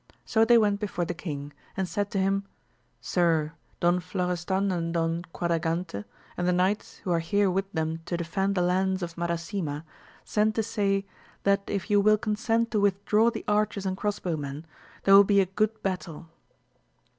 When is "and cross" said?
13.85-14.17